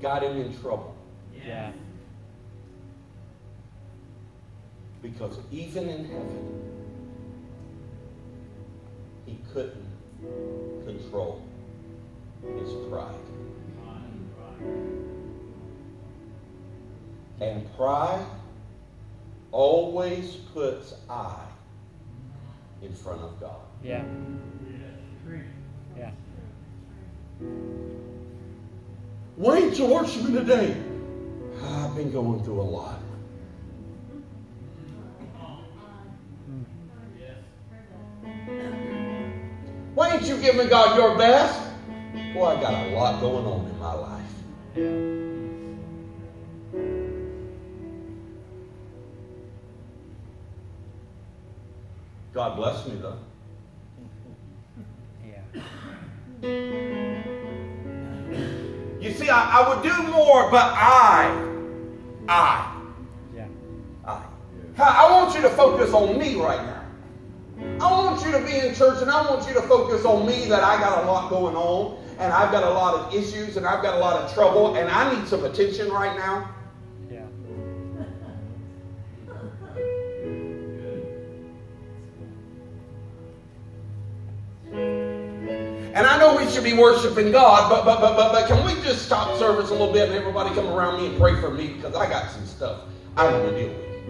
[0.00, 0.94] got him in trouble
[1.44, 1.72] Yeah.
[5.02, 6.62] because even in heaven,
[9.26, 9.88] he couldn't
[10.86, 11.42] control
[12.56, 13.14] his pride.
[17.40, 18.24] And pride
[19.50, 21.49] always puts I
[22.82, 23.60] in front of God.
[23.82, 24.04] Yeah.
[25.96, 26.10] Yeah.
[29.36, 30.76] Why ain't you worshiping today?
[31.62, 33.00] I've been going through a lot.
[39.94, 41.60] Why ain't you giving God your best?
[42.32, 45.29] Boy, I got a lot going on in my life.
[52.32, 53.18] God bless me though.
[55.26, 55.62] Yeah.
[59.00, 61.30] You see, I, I would do more, but I,
[62.28, 62.82] I,
[63.34, 63.46] Yeah.
[64.04, 64.22] I.
[64.78, 66.80] I want you to focus on me right now.
[67.80, 70.46] I want you to be in church and I want you to focus on me
[70.46, 73.66] that I got a lot going on and I've got a lot of issues and
[73.66, 76.54] I've got a lot of trouble and I need some attention right now.
[86.60, 89.72] Should be worshiping God, but but but but, but can we just stop service a
[89.72, 92.46] little bit and everybody come around me and pray for me because I got some
[92.46, 92.82] stuff
[93.16, 94.08] I want to deal with.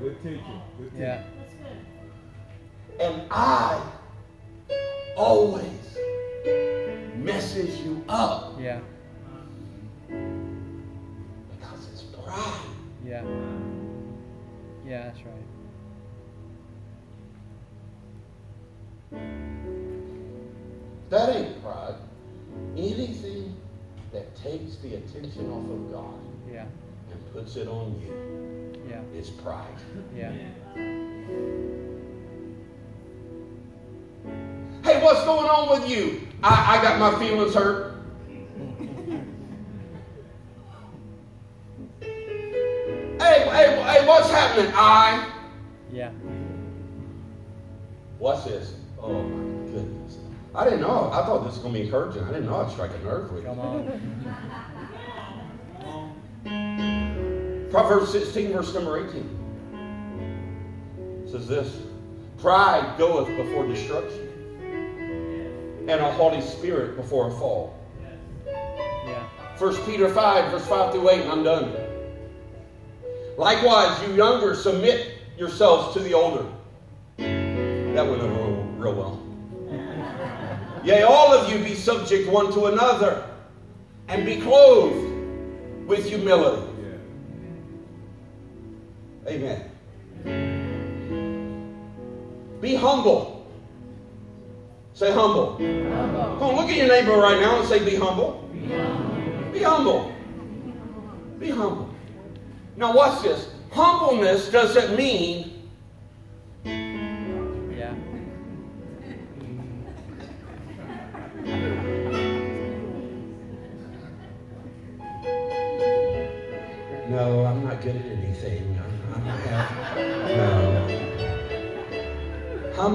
[0.00, 0.62] Good teaching.
[0.78, 1.00] Good teaching.
[1.00, 1.22] Yeah.
[3.00, 3.82] And I
[5.16, 5.98] always
[7.16, 8.80] messes you up Yeah.
[10.08, 12.60] because it's pride.
[13.04, 13.24] Yeah.
[14.86, 15.20] Yeah, that's
[19.20, 19.50] right.
[21.10, 21.94] That ain't pride.
[22.76, 23.56] Anything
[24.12, 26.20] that takes the attention off of God
[26.52, 26.66] Yeah.
[27.10, 29.02] and puts it on you Yeah.
[29.18, 29.66] is pride.
[30.16, 30.32] Yeah.
[34.84, 36.20] Hey, what's going on with you?
[36.42, 37.94] I, I got my feelings hurt.
[42.00, 44.72] hey, hey, hey, what's happening?
[44.74, 45.30] I.
[45.92, 46.10] Yeah.
[48.18, 48.74] What's this?
[49.00, 49.53] Oh my goodness.
[50.54, 51.10] I didn't know.
[51.12, 52.22] I thought this was going to be encouraging.
[52.22, 53.62] I didn't know I'd strike a nerve with Come you.
[56.52, 57.68] on.
[57.70, 59.40] Proverbs 16, verse number 18
[61.30, 61.76] says this
[62.38, 64.28] Pride goeth before destruction,
[65.88, 67.76] and a haughty spirit before a fall.
[68.46, 69.26] Yeah.
[69.58, 71.74] 1 Peter 5, verse 5 through 8, and I'm done.
[73.36, 76.46] Likewise, you younger, submit yourselves to the older.
[77.16, 79.23] That went over real well.
[80.84, 83.26] Yea, all of you be subject one to another,
[84.08, 86.62] and be clothed with humility.
[89.26, 89.32] Yeah.
[89.32, 89.70] Amen.
[92.60, 93.46] Be humble.
[94.92, 95.56] Say humble.
[95.56, 98.48] Come on, look at your neighbor right now and say, Be humble.
[99.52, 100.12] Be humble.
[101.40, 101.88] Be humble.
[102.76, 103.48] Now, watch this.
[103.70, 105.53] Humbleness doesn't mean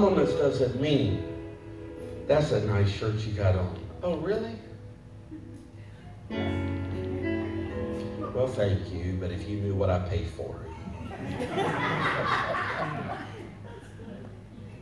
[0.00, 1.22] Humbleness doesn't mean
[2.26, 3.78] that's a nice shirt you got on.
[4.02, 4.56] Oh, really?
[8.34, 11.48] Well, thank you, but if you knew what I paid for it.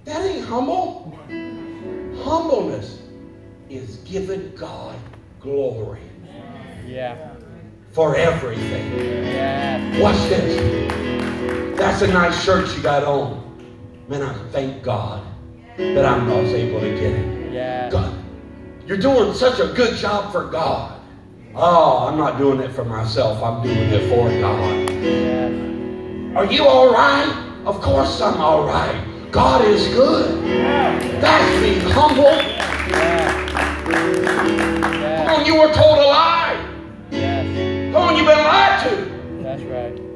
[0.05, 1.19] that ain't humble.
[2.23, 3.03] Humbleness
[3.69, 4.95] is giving God
[5.41, 5.99] glory
[6.87, 7.35] Yeah.
[7.91, 9.25] for everything.
[9.25, 10.01] Yeah.
[10.01, 11.77] Watch this.
[11.77, 13.48] That's a nice shirt you got on.
[14.09, 15.23] Man, I thank God
[15.77, 17.53] that I was able to get it.
[17.53, 17.91] Yeah.
[17.91, 18.15] God,
[18.87, 20.99] you're doing such a good job for God.
[21.55, 23.43] Oh, I'm not doing it for myself.
[23.43, 24.91] I'm doing it for God.
[25.05, 26.39] Yeah.
[26.39, 27.61] Are you all right?
[27.67, 29.31] Of course I'm all right.
[29.31, 30.43] God is good.
[31.21, 32.25] That's being humble.
[32.89, 33.45] Yeah.
[35.27, 36.57] Come on, you were told a lie.
[37.11, 37.93] Yes.
[37.93, 39.43] Come on, you've been lied to.
[39.43, 40.08] That's right.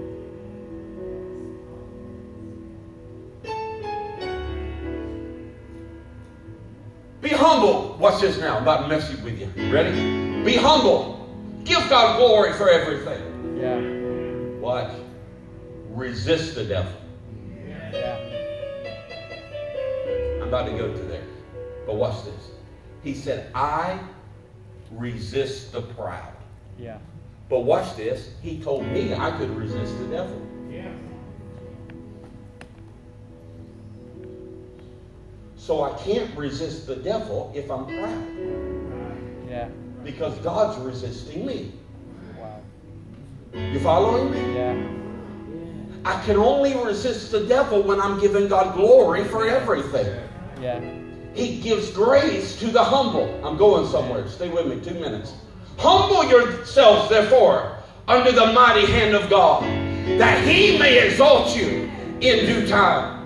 [7.23, 7.97] Be humble.
[7.99, 8.57] Watch this now.
[8.57, 9.73] I'm about to mess with you.
[9.73, 10.43] Ready?
[10.45, 11.29] Be humble.
[11.63, 13.59] Give God glory for everything.
[13.61, 14.61] Yeah.
[14.61, 14.93] Watch.
[15.91, 16.93] Resist the devil.
[17.65, 18.19] Yeah.
[20.43, 21.23] I'm about to go to there.
[21.87, 22.51] But watch this.
[23.05, 24.01] He said, I
[24.91, 26.35] resist the proud.
[26.77, 26.99] Yeah.
[27.49, 28.31] But watch this.
[28.43, 30.43] He told me I could resist the devil.
[35.63, 39.49] So I can't resist the devil if I'm proud.
[39.49, 39.69] Yeah.
[40.03, 41.71] Because God's resisting me.
[42.37, 42.61] Wow.
[43.55, 44.57] You following me?
[44.57, 44.89] Yeah.
[46.05, 50.21] I can only resist the devil when I'm giving God glory for everything.
[50.61, 50.81] Yeah.
[51.33, 53.29] He gives grace to the humble.
[53.47, 54.27] I'm going somewhere.
[54.27, 55.33] Stay with me two minutes.
[55.79, 57.77] Humble yourselves, therefore,
[58.09, 59.63] under the mighty hand of God,
[60.19, 61.89] that he may exalt you
[62.21, 63.22] in due time.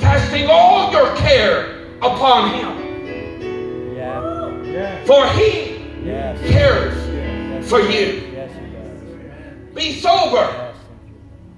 [0.00, 3.94] Casting all your care upon him.
[3.96, 4.62] Yeah.
[4.64, 5.04] Yeah.
[5.04, 6.38] For he Yes.
[6.50, 7.68] cares Yes.
[7.68, 8.22] for you.
[8.32, 9.74] Yes, he does.
[9.74, 10.46] Be sober.
[10.58, 10.76] Yes.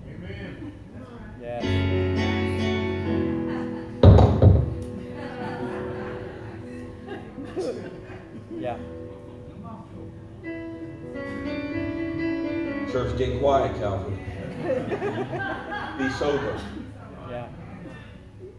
[0.09, 0.73] Amen.
[1.41, 1.65] Yes.
[8.59, 8.77] Yeah.
[12.91, 14.19] Church, get quiet, Calvin.
[15.99, 16.61] Be sober.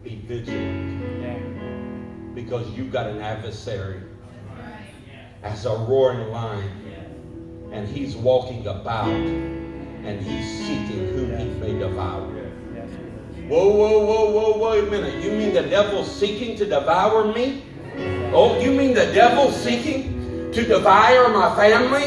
[0.04, 2.34] Be vigilant.
[2.34, 4.02] Because you've got an adversary
[5.42, 12.26] as a roaring lion, and he's walking about and he's seeking whom he may devour.
[13.48, 15.24] Whoa, whoa, whoa, whoa, wait a minute.
[15.24, 17.62] You mean the devil's seeking to devour me?
[18.34, 22.04] Oh, you mean the devil's seeking to devour my family?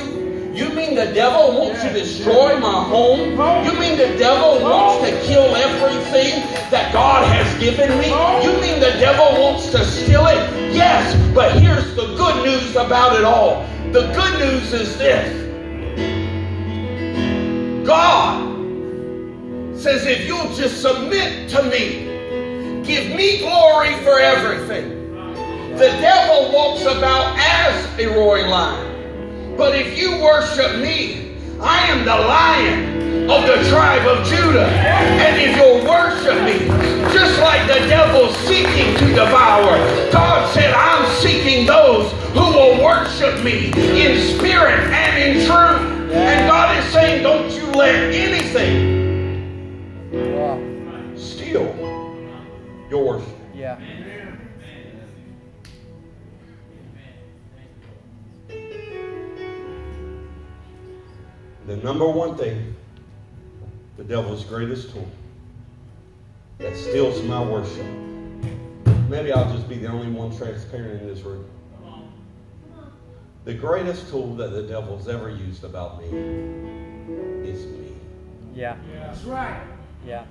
[0.56, 3.32] You mean the devil wants to destroy my home?
[3.66, 8.08] You mean the devil wants to kill everything that God has given me?
[8.44, 10.74] You mean the devil wants to steal it?
[10.74, 13.66] Yes, but here's the good news about it all.
[13.92, 15.48] The good news is this
[17.88, 18.48] God
[19.78, 25.14] says, if you'll just submit to me, give me glory for everything.
[25.78, 29.56] The devil walks about as a roaring lion.
[29.56, 34.68] But if you worship me, I am the lion of the tribe of Judah.
[34.68, 36.68] And if you'll worship me,
[37.14, 39.78] just like the devil's seeking to devour,
[40.12, 46.12] God said, I'm seeking those who will worship me in spirit and in truth.
[46.14, 48.96] And God is saying, don't you let anything
[51.18, 51.76] steal
[52.90, 53.30] your worship.
[53.54, 53.78] Yeah.
[61.66, 62.74] The number one thing,
[63.98, 65.08] the devil's greatest tool
[66.60, 67.86] that steals my worship.
[69.10, 71.46] Maybe I'll just be the only one transparent in this room.
[73.46, 76.08] The greatest tool that the devil's ever used about me
[77.48, 77.94] is me.
[78.54, 78.76] Yeah.
[78.94, 79.64] That's right.
[80.06, 80.26] Yeah.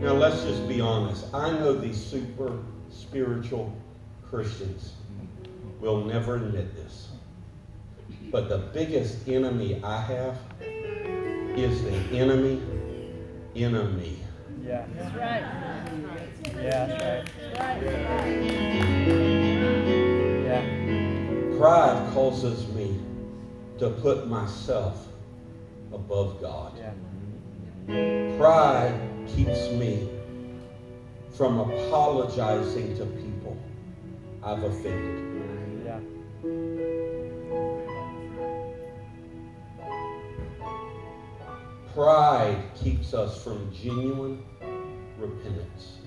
[0.00, 1.26] Now let's just be honest.
[1.34, 2.58] I know these super
[2.90, 3.76] spiritual
[4.28, 4.92] Christians
[5.80, 7.11] will never admit this.
[8.32, 10.38] But the biggest enemy I have
[11.54, 12.62] is the enemy
[13.54, 14.18] enemy.
[14.64, 14.86] Yeah.
[14.96, 15.42] That's right.
[16.56, 17.00] Yeah, that's
[17.58, 17.80] right.
[17.80, 18.42] That's right.
[20.46, 21.58] Yeah.
[21.58, 22.98] Pride causes me
[23.78, 25.08] to put myself
[25.92, 26.72] above God.
[26.78, 28.38] Yeah.
[28.38, 30.08] Pride keeps me
[31.36, 33.58] from apologizing to people
[34.42, 35.84] I've offended.
[35.84, 36.00] Yeah.
[41.94, 44.42] Pride keeps us from genuine
[45.18, 45.98] repentance.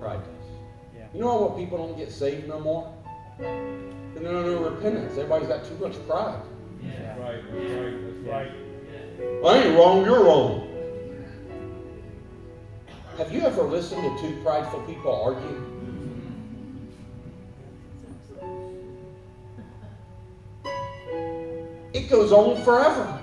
[0.00, 0.48] Pride does.
[0.96, 1.06] Yeah.
[1.12, 2.90] You know what people don't get saved no more?
[3.38, 5.12] They don't know repentance.
[5.12, 6.40] Everybody's got too much pride.
[6.82, 7.18] Yeah.
[7.18, 8.52] Right, that's right, that's right.
[9.44, 10.70] I ain't wrong, you're wrong.
[13.18, 15.74] Have you ever listened to two prideful people argue?
[21.92, 23.20] It goes on forever.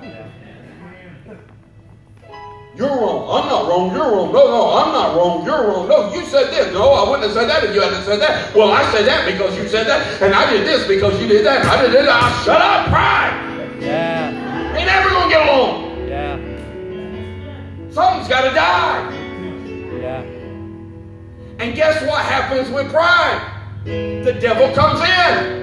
[2.82, 3.30] You're wrong.
[3.30, 3.92] I'm not wrong.
[3.94, 4.34] You're wrong.
[4.34, 5.46] No, no, I'm not wrong.
[5.46, 5.88] You're wrong.
[5.88, 6.74] No, you said this.
[6.74, 8.56] No, I wouldn't have said that if you hadn't said that.
[8.56, 11.46] Well, I said that because you said that, and I did this because you did
[11.46, 11.64] that.
[11.64, 12.10] I did it.
[12.10, 13.78] I shut up, pride.
[13.80, 14.76] Yeah.
[14.76, 16.08] Ain't never gonna get along.
[16.10, 16.38] Yeah.
[17.92, 19.14] Something's got to die.
[20.02, 20.22] Yeah.
[21.60, 23.46] And guess what happens with pride?
[23.86, 25.61] The devil comes in.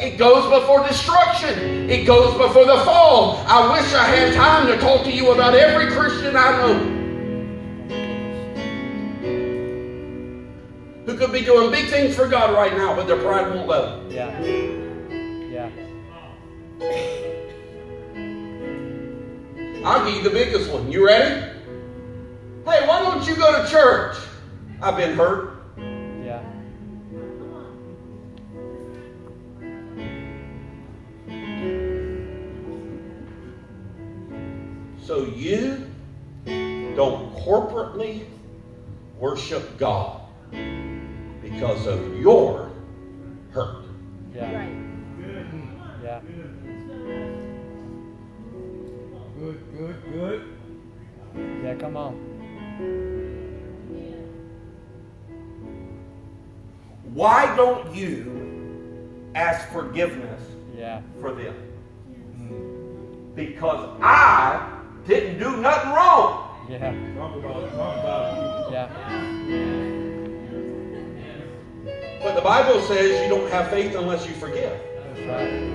[0.00, 1.90] It goes before destruction.
[1.90, 3.38] It goes before the fall.
[3.46, 6.98] I wish I had time to talk to you about every Christian I know
[11.04, 13.80] who could be doing big things for God right now, but their pride won't let
[13.80, 14.10] them.
[14.10, 14.40] Yeah.
[15.50, 15.70] Yeah.
[19.84, 20.92] I'll give you the biggest one.
[20.92, 21.40] You ready?
[22.66, 24.16] Hey, why don't you go to church?
[24.82, 25.57] I've been hurt.
[37.48, 38.26] Corporately
[39.18, 40.20] worship God
[41.40, 42.70] because of your
[43.52, 43.86] hurt.
[44.34, 44.54] Yeah.
[44.54, 44.76] Right.
[46.04, 46.20] Yeah.
[49.38, 50.44] Good, good, good.
[51.64, 51.74] Yeah.
[51.76, 52.12] Come on.
[57.14, 60.42] Why don't you ask forgiveness
[60.76, 61.00] Yeah.
[61.22, 61.54] for them?
[63.34, 66.47] Because I didn't do nothing wrong.
[66.68, 66.92] Yeah.
[67.16, 68.88] Talk about it, talk about Yeah.
[72.22, 74.78] But the Bible says you don't have faith unless you forgive.
[75.14, 75.72] That's right.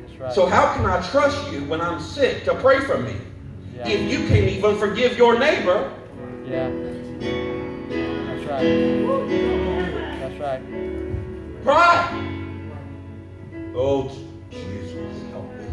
[0.00, 0.32] That's right.
[0.32, 3.14] So how can I trust you when I'm sick to pray for me?
[3.76, 3.88] Yeah.
[3.88, 5.92] If you can't even forgive your neighbor,
[6.44, 6.68] Yeah.
[8.26, 8.64] That's right.
[10.18, 11.62] That's right.
[11.62, 12.10] pride.
[13.76, 14.08] Oh,
[14.50, 15.64] Jesus, help me.
[15.64, 15.70] it.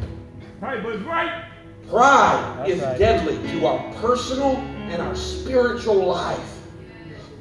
[0.60, 1.51] Right, but right.
[1.92, 2.98] Pride That's is right.
[2.98, 6.62] deadly to our personal and our spiritual life.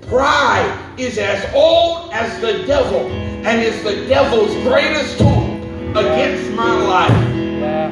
[0.08, 5.44] Pride is as old as the devil and is the devil's greatest tool
[5.96, 7.10] against my life.
[7.60, 7.86] Yeah.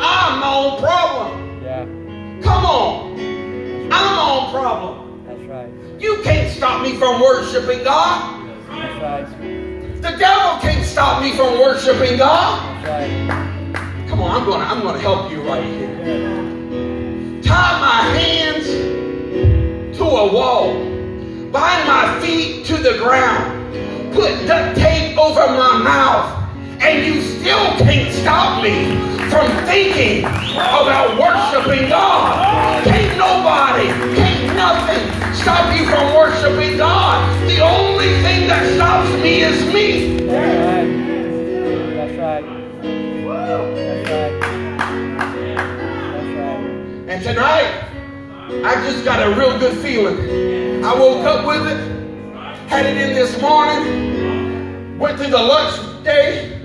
[0.00, 1.62] I'm my own problem.
[1.62, 1.84] Yeah.
[2.42, 3.12] Come on.
[3.12, 5.24] I'm my own problem.
[5.24, 6.00] That's right.
[6.00, 8.48] You can't stop me from worshiping God.
[8.70, 10.02] That's right.
[10.02, 12.84] The devil can't stop me from worshiping God.
[12.84, 13.49] That's right.
[14.20, 17.40] Come on, I'm gonna I'm gonna help you right here.
[17.42, 18.66] Tie my hands
[19.96, 20.74] to a wall.
[21.50, 23.72] Bind my feet to the ground.
[24.12, 26.52] Put duct tape over my mouth.
[26.82, 28.94] And you still can't stop me
[29.30, 32.84] from thinking about worshiping God.
[32.84, 37.48] Can't nobody, can't nothing stop you from worshiping God.
[37.48, 41.09] The only thing that stops me is me.
[47.22, 47.84] Tonight,
[48.64, 50.82] I just got a real good feeling.
[50.82, 51.76] I woke up with it,
[52.66, 56.58] had it in this morning, went through the lunch day,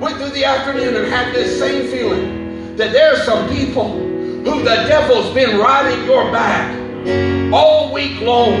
[0.00, 4.64] went through the afternoon, and had this same feeling that there are some people who
[4.64, 6.74] the devil's been riding your back
[7.54, 8.60] all week long,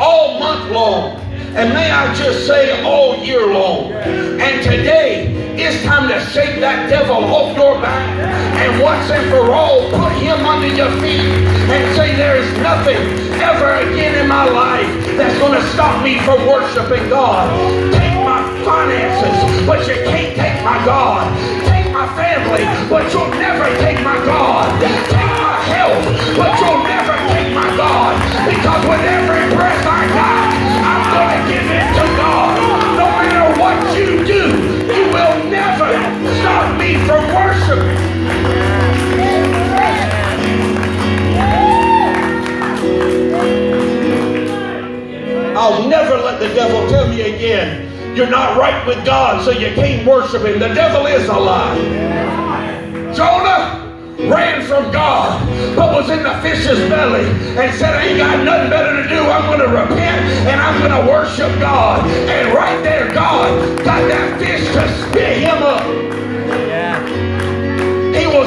[0.00, 1.20] all month long,
[1.54, 3.92] and may I just say all year long.
[3.92, 8.08] And today, it's time to shake that devil off your back
[8.56, 11.20] and once and for all put him under your feet
[11.68, 12.96] and say there is nothing
[13.36, 17.52] ever again in my life that's going to stop me from worshiping God.
[17.92, 21.28] Take my finances, but you can't take my God.
[21.68, 24.72] Take my family, but you'll never take my God.
[24.80, 26.04] Take my health,
[26.36, 28.16] but you'll never take my God.
[28.48, 29.52] Because with every
[36.82, 37.96] me from worshiping.
[45.56, 49.72] I'll never let the devil tell me again, you're not right with God, so you
[49.74, 50.58] can't worship him.
[50.58, 51.76] The devil is a lie.
[53.14, 53.78] Jonah
[54.28, 55.40] ran from God,
[55.76, 57.26] but was in the fish's belly
[57.60, 59.20] and said, I ain't got nothing better to do.
[59.20, 62.04] I'm going to repent and I'm going to worship God.
[62.28, 66.21] And right there, God got that fish to spit him up.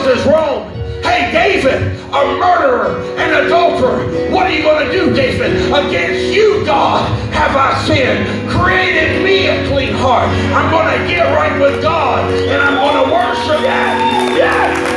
[0.05, 0.71] Was as wrong.
[1.01, 1.81] Hey, David,
[2.13, 4.29] a murderer, an adulterer.
[4.31, 5.71] What are you going to do, David?
[5.71, 8.49] Against you, God, have I sinned.
[8.51, 10.29] Created me a clean heart.
[10.53, 13.61] I'm going to get right with God, and I'm going to worship.
[13.61, 14.94] Yes.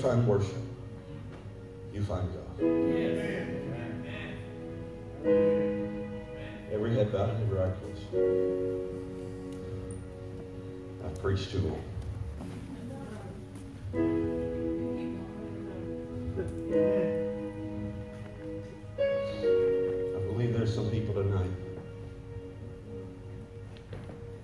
[0.00, 0.56] Find worship,
[1.92, 2.44] you find God.
[2.58, 3.46] Yes.
[6.72, 8.06] Every head bowed, every eye closed.
[11.04, 11.84] I've preached too long.
[20.16, 21.50] I believe there's some people tonight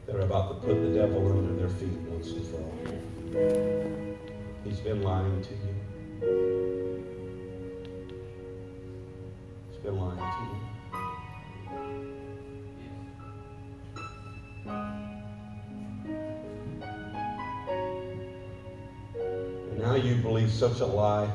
[0.07, 4.06] that are about to put the devil under their feet once and for all.
[4.67, 5.75] He's been lying to you.
[9.71, 10.57] He's been lying to you.
[19.71, 21.31] And now you believe such a lie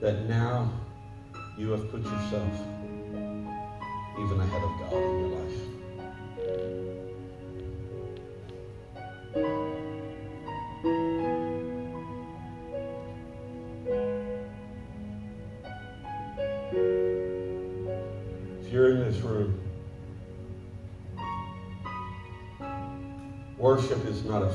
[0.00, 0.72] that now
[1.56, 2.52] you have put yourself
[4.18, 5.75] even ahead of God in your life.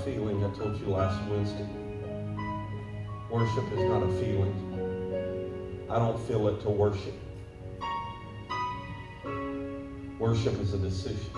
[0.03, 0.43] Feeling.
[0.43, 1.67] I told you last Wednesday.
[3.29, 5.87] Worship is not a feeling.
[5.89, 7.13] I don't feel it to worship.
[10.17, 11.31] Worship is a decision.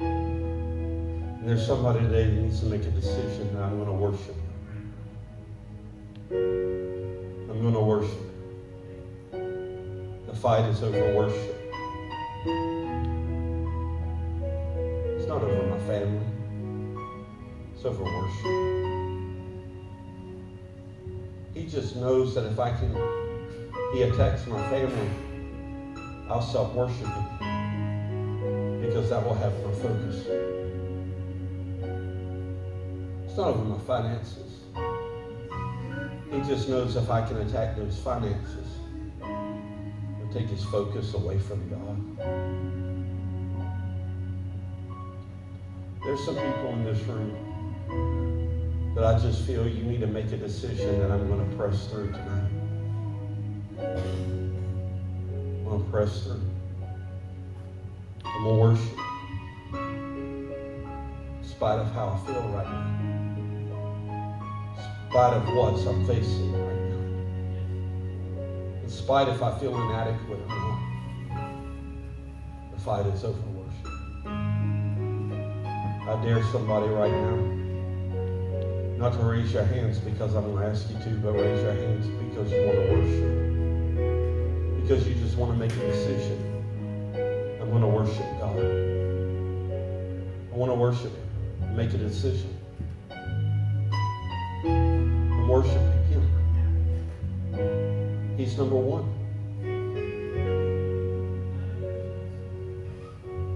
[0.00, 3.29] And there's somebody today that needs to make a decision
[21.70, 22.92] just knows that if I can,
[23.92, 25.08] he attacks my family,
[26.28, 27.06] I'll stop worshiping
[28.80, 30.26] because that will have my focus.
[33.24, 34.64] It's not over my finances.
[36.32, 38.66] He just knows if I can attack those finances,
[39.22, 42.00] it'll take his focus away from God.
[46.02, 47.50] There's some people in this room
[48.94, 51.86] that I just feel you need to make a decision that I'm going to press
[51.86, 52.50] through tonight.
[53.78, 56.42] I'm going to press through.
[58.24, 58.98] I'm going to worship.
[61.38, 62.88] In spite of how I feel right now.
[64.76, 67.02] In spite of what I'm facing right now.
[68.82, 70.80] In spite if I feel inadequate or not.
[72.72, 73.86] The fight is over worship.
[76.08, 77.59] I dare somebody right now
[79.00, 81.72] not to raise your hands because I'm going to ask you to, but raise your
[81.72, 84.82] hands because you want to worship.
[84.82, 86.36] Because you just want to make a decision.
[87.62, 88.58] I'm going to worship God.
[90.52, 91.74] I want to worship Him.
[91.74, 92.54] Make a decision.
[94.64, 96.22] I'm worshiping Him.
[98.36, 99.06] He's number one.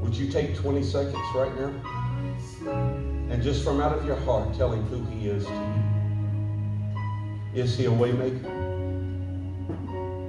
[0.01, 3.14] Would you take 20 seconds right now?
[3.31, 6.05] And just from out of your heart, tell him who he is to you.
[7.55, 8.73] Is he a waymaker?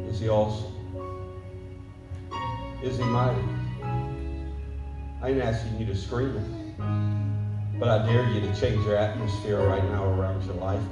[0.10, 0.72] Is he awesome?
[2.84, 3.42] Is he mighty?
[5.22, 9.60] I ain't asking you to scream it, but I dare you to change your atmosphere
[9.60, 10.84] right now around your life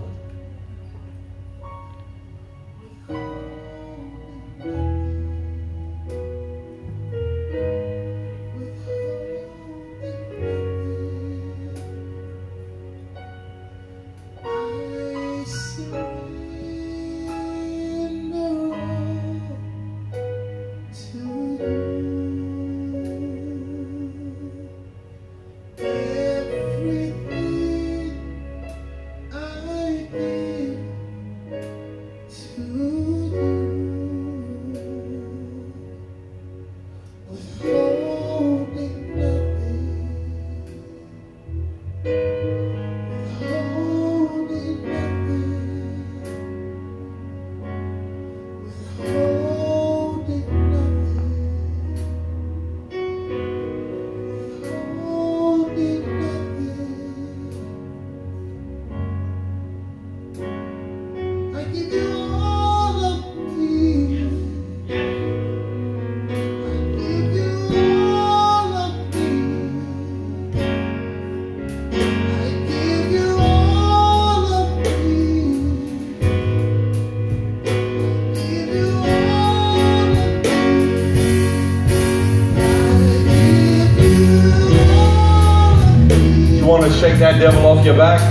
[87.04, 88.22] shake that devil off your back?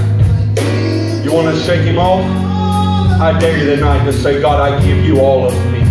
[1.23, 2.25] You want to shake him off?
[3.21, 5.83] I dare you tonight to say, God, I give you all of me.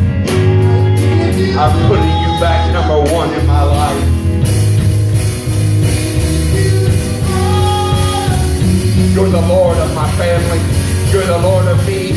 [1.53, 4.03] I'm putting you back number one in my life.
[9.13, 10.57] You're the Lord of my family.
[11.11, 12.13] You're the Lord of me.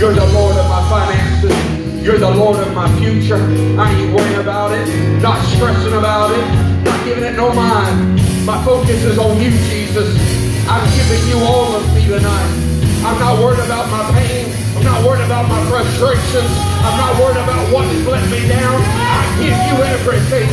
[0.00, 2.02] You're the Lord of my finances.
[2.02, 3.36] You're the Lord of my future.
[3.78, 8.35] I ain't worrying about it, not stressing about it, not giving it no mind.
[8.46, 10.16] My focus is on you, Jesus.
[10.68, 12.52] I'm giving you all of me tonight.
[13.04, 14.54] I'm not worried about my pain.
[14.76, 16.52] I'm not worried about my frustrations.
[16.86, 18.80] I'm not worried about what's let me down.
[18.86, 20.46] I give you everything.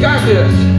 [0.00, 0.69] Got this.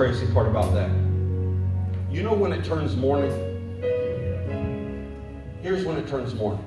[0.00, 0.88] Crazy part about that.
[2.10, 3.30] You know when it turns morning?
[5.60, 6.64] Here's when it turns morning.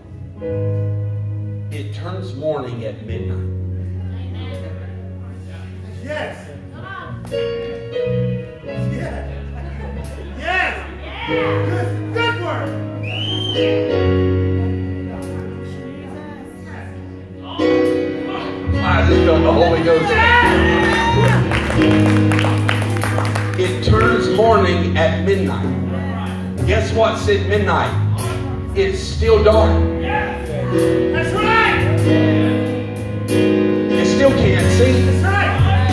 [28.76, 29.70] It's still dark.
[30.02, 31.80] That's right.
[33.30, 35.02] You still can't see.
[35.02, 35.92] That's right.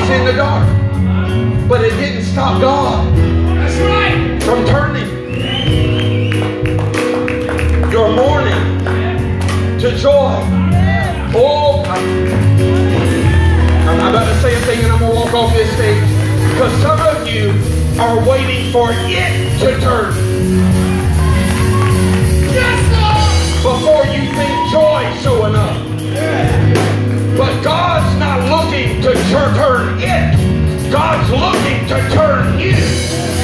[0.00, 1.68] It's in the dark.
[1.68, 4.42] But it didn't stop God That's right.
[4.42, 5.08] from turning
[7.92, 8.78] your mourning
[9.80, 10.42] to joy.
[11.34, 11.84] Oh,
[13.86, 16.02] I'm about to say a thing and I'm going to walk off this stage.
[16.52, 17.50] Because some of you
[18.00, 20.87] are waiting for it to turn
[25.08, 25.76] joy showing up.
[27.36, 30.90] But God's not looking to turn it.
[30.90, 32.74] God's looking to turn you.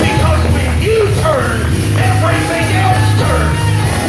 [0.00, 1.60] Because when you turn,
[2.00, 3.60] everything else turns.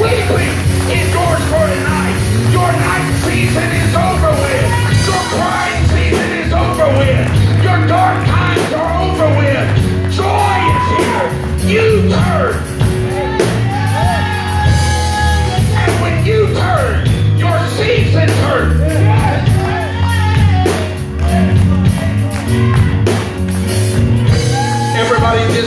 [0.01, 0.55] Weeping
[0.89, 2.17] endures for a night.
[2.51, 4.69] Your night season is over with.
[5.05, 7.27] Your crying season is over with.
[7.63, 9.67] Your dark times are over with.
[10.11, 11.71] Joy is here.
[11.71, 12.74] You turn.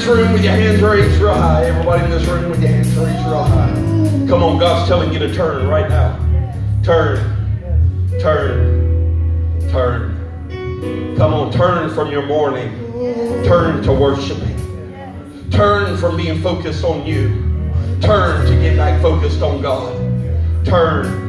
[0.09, 1.67] Room with your hands raised real high.
[1.67, 3.75] Everybody in this room with your hands raised real high.
[4.27, 6.17] Come on, God's telling you to turn right now.
[6.83, 7.19] Turn,
[8.21, 11.17] turn, turn.
[11.17, 12.71] Come on, turn from your mourning.
[13.45, 14.57] Turn to worshiping.
[15.51, 17.45] Turn from being focused on you.
[18.01, 19.95] Turn to get back focused on God.
[20.65, 21.29] Turn.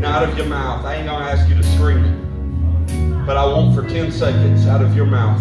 [0.00, 0.84] Now out of your mouth.
[0.84, 2.19] I ain't gonna ask you to scream it.
[3.30, 5.40] But I want for 10 seconds out of your mouth,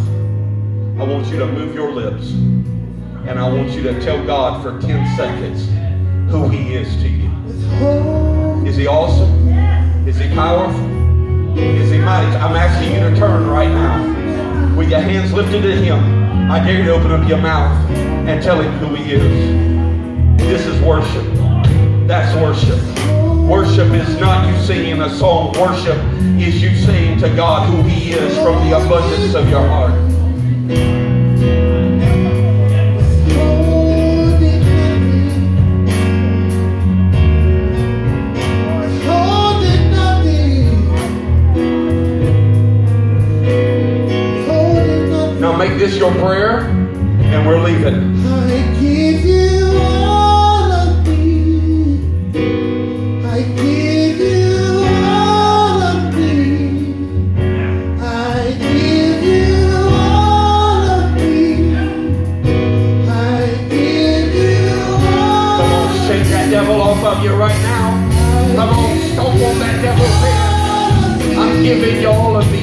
[1.01, 2.29] I want you to move your lips.
[3.27, 5.67] And I want you to tell God for 10 seconds
[6.31, 7.31] who He is to you.
[8.63, 9.49] Is He awesome?
[10.07, 11.57] Is He powerful?
[11.57, 12.27] Is He mighty?
[12.37, 14.75] I'm asking you to turn right now.
[14.75, 18.43] With your hands lifted to Him, I dare you to open up your mouth and
[18.43, 20.37] tell Him who He is.
[20.37, 21.25] This is worship.
[22.07, 23.18] That's worship.
[23.49, 25.53] Worship is not you singing a song.
[25.59, 25.97] Worship
[26.39, 29.95] is you saying to God who He is from the abundance of your heart.
[45.41, 48.28] Now make this your prayer, and we're leaving.
[71.79, 72.58] Giving all of me.